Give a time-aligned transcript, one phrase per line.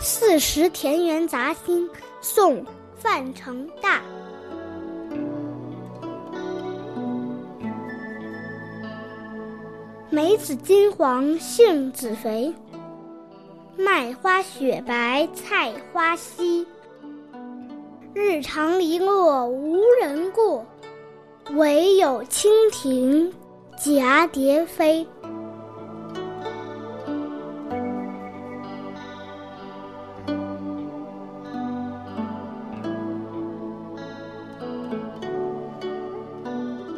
[0.00, 1.88] 四时田园杂兴，
[2.20, 2.62] 宋·
[2.96, 4.00] 范成大。
[10.08, 12.54] 梅子金黄，杏子肥。
[13.76, 16.66] 麦花雪白，菜花稀。
[18.14, 20.64] 日长篱落无人过，
[21.50, 23.32] 惟有蜻蜓
[23.78, 25.06] 蛱蝶飞。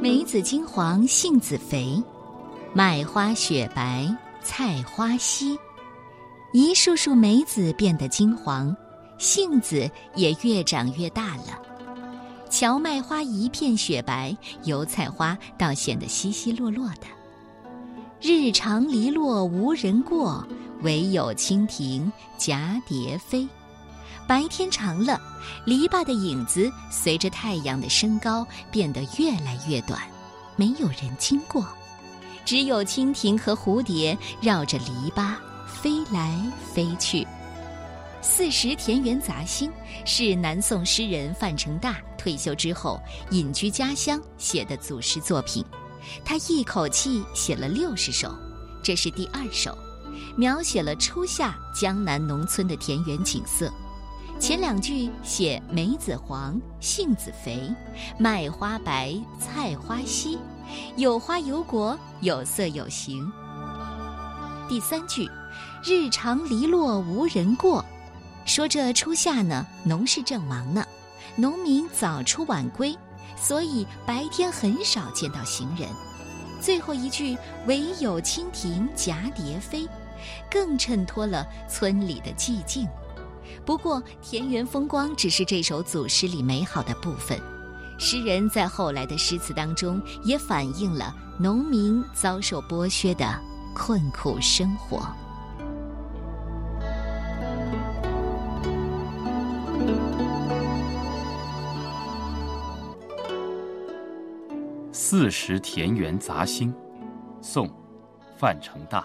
[0.03, 2.03] 梅子金黄，杏子肥。
[2.73, 4.09] 麦花雪白，
[4.43, 5.59] 菜花稀。
[6.55, 8.75] 一束束梅子变得金黄，
[9.19, 11.61] 杏子也越长越大了。
[12.49, 17.07] 荞麦花一片雪白，油菜花倒显得稀稀落落的。
[18.23, 20.43] 日长篱落无人过，
[20.80, 23.46] 惟有蜻蜓蛱蝶飞。
[24.27, 25.21] 白天长了，
[25.65, 30.01] 篱笆的影子随着太阳的升高变得越来越短，
[30.57, 31.67] 没有人经过。
[32.45, 35.35] 只有蜻蜓和蝴蝶绕着篱笆
[35.67, 36.41] 飞来
[36.73, 37.23] 飞去。
[38.23, 39.71] 《四时田园杂兴》
[40.05, 45.65] 是南宋诗人范成大退休之后隐居家乡写的组诗作品，
[46.24, 48.35] 他一口气写了六十首，
[48.83, 49.77] 这是第二首，
[50.37, 53.73] 描写了初夏江南农村的田园景色。
[54.41, 57.71] 前两句写梅子黄，杏子肥，
[58.16, 60.38] 麦花白，菜花稀。
[60.96, 63.30] 有花有果，有色有形。
[64.66, 65.31] 第三句，
[65.84, 67.84] 日长篱落无人过，
[68.47, 70.87] 说这初夏呢，农事正忙呢，
[71.37, 72.97] 农民早出晚归，
[73.37, 75.87] 所以白天很少见到行人。
[76.62, 79.87] 最后一句，惟有蜻蜓蛱蝶飞，
[80.50, 82.89] 更衬托了村里的寂静。
[83.65, 87.38] 不过，田园风光只是这首组诗里美好的部分。
[87.99, 93.27] 诗人在后来的诗词当中，也反映了农民遭受剥削的
[93.75, 94.99] 困苦生活。
[104.93, 106.72] 《四时田园杂兴》，
[107.43, 107.66] 宋·
[108.39, 109.05] 范成大。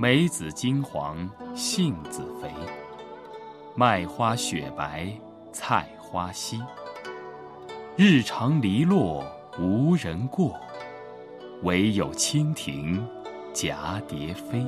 [0.00, 2.50] 梅子金黄，杏子肥，
[3.74, 5.12] 麦花雪白。
[5.52, 6.58] 菜花稀，
[7.96, 9.22] 日长篱落
[9.58, 10.58] 无人过，
[11.64, 13.06] 惟有蜻蜓
[13.52, 14.64] 蛱蝶飞。